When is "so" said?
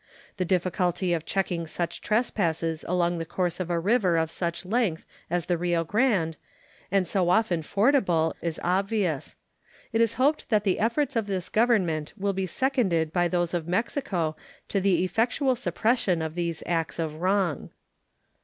7.07-7.29